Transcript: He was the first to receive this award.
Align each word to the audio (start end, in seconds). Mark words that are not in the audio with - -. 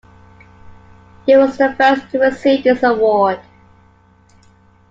He 1.27 1.35
was 1.37 1.59
the 1.59 1.75
first 1.75 2.09
to 2.09 2.17
receive 2.19 2.63
this 2.63 2.81
award. 2.81 3.39